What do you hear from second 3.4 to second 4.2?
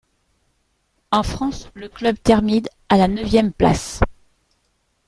place.